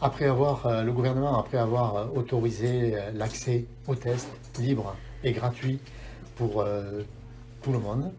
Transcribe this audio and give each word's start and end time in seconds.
Après 0.00 0.24
avoir, 0.26 0.66
euh, 0.66 0.82
le 0.82 0.92
gouvernement, 0.92 1.38
après 1.38 1.58
avoir 1.58 1.96
euh, 1.96 2.06
autorisé 2.14 2.94
euh, 2.94 3.10
l'accès 3.14 3.66
aux 3.86 3.94
tests 3.94 4.28
libres 4.58 4.96
et 5.22 5.32
gratuits 5.32 5.80
pour 6.36 6.60
euh, 6.60 7.02
tout 7.62 7.72
le 7.72 7.78
monde, 7.78 8.12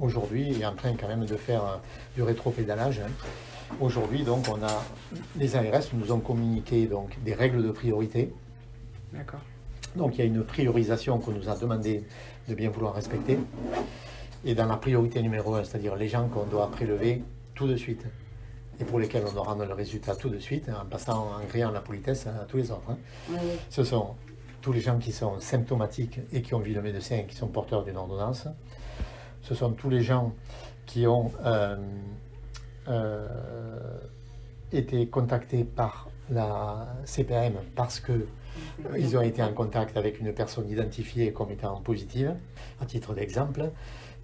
aujourd'hui 0.00 0.50
il 0.50 0.60
est 0.62 0.66
en 0.66 0.74
train 0.74 0.94
quand 0.94 1.08
même 1.08 1.24
de 1.24 1.36
faire 1.36 1.64
euh, 1.64 1.76
du 2.14 2.22
rétropédalage. 2.22 3.00
Aujourd'hui, 3.80 4.24
donc, 4.24 4.46
on 4.50 4.62
a 4.62 4.84
les 5.36 5.56
ARS 5.56 5.82
nous 5.94 6.12
ont 6.12 6.20
communiqué 6.20 6.86
donc 6.86 7.16
des 7.24 7.34
règles 7.34 7.62
de 7.62 7.70
priorité. 7.70 8.32
D'accord. 9.12 9.40
Donc 9.96 10.16
il 10.16 10.18
y 10.18 10.22
a 10.22 10.26
une 10.26 10.44
priorisation 10.44 11.18
qu'on 11.18 11.32
nous 11.32 11.48
a 11.48 11.56
demandé 11.56 12.04
de 12.48 12.54
bien 12.54 12.68
vouloir 12.68 12.94
respecter. 12.94 13.38
Et 14.44 14.54
dans 14.54 14.66
la 14.66 14.76
priorité 14.76 15.22
numéro 15.22 15.54
un, 15.54 15.64
c'est-à-dire 15.64 15.96
les 15.96 16.08
gens 16.08 16.28
qu'on 16.28 16.44
doit 16.44 16.70
prélever 16.70 17.22
tout 17.54 17.66
de 17.66 17.76
suite 17.76 18.04
et 18.80 18.84
pour 18.84 18.98
lesquels 18.98 19.24
on 19.26 19.42
rendre 19.42 19.64
le 19.64 19.74
résultat 19.74 20.16
tout 20.16 20.28
de 20.28 20.38
suite, 20.38 20.68
en 20.68 20.84
passant 20.86 21.28
en 21.40 21.46
créant 21.46 21.70
la 21.70 21.80
politesse 21.80 22.26
à 22.26 22.44
tous 22.46 22.56
les 22.56 22.70
autres. 22.70 22.90
hein. 22.90 22.98
Oui. 23.30 23.36
Ce 23.70 23.84
sont 23.84 24.14
tous 24.60 24.72
les 24.72 24.80
gens 24.80 24.98
qui 24.98 25.12
sont 25.12 25.38
symptomatiques 25.40 26.20
et 26.32 26.42
qui 26.42 26.54
ont 26.54 26.58
vu 26.60 26.72
le 26.72 26.82
médecin 26.82 27.16
et 27.16 27.26
qui 27.26 27.36
sont 27.36 27.48
porteurs 27.48 27.84
d'une 27.84 27.96
ordonnance. 27.96 28.46
Ce 29.42 29.54
sont 29.54 29.72
tous 29.72 29.90
les 29.90 30.00
gens 30.02 30.32
qui 30.86 31.06
ont 31.06 31.30
euh, 31.44 31.76
euh, 32.88 33.73
été 34.74 35.06
contactés 35.08 35.64
par 35.64 36.08
la 36.30 36.86
CPAM 37.04 37.54
parce 37.74 38.00
que 38.00 38.12
euh, 38.12 38.98
ils 38.98 39.16
ont 39.16 39.20
été 39.22 39.42
en 39.42 39.52
contact 39.52 39.96
avec 39.96 40.20
une 40.20 40.32
personne 40.32 40.68
identifiée 40.68 41.32
comme 41.32 41.50
étant 41.50 41.80
positive. 41.80 42.34
À 42.80 42.86
titre 42.86 43.14
d'exemple, 43.14 43.70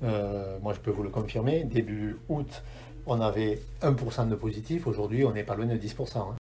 euh, 0.02 0.58
moi 0.62 0.72
je 0.74 0.80
peux 0.80 0.90
vous 0.90 1.02
le 1.02 1.10
confirmer, 1.10 1.64
début 1.64 2.16
août, 2.28 2.62
on 3.06 3.20
avait 3.20 3.60
1% 3.82 4.28
de 4.28 4.34
positifs, 4.34 4.86
aujourd'hui 4.86 5.24
on 5.24 5.32
n'est 5.32 5.44
pas 5.44 5.54
loin 5.54 5.66
de 5.66 5.76
10%. 5.76 6.18
hein. 6.18 6.39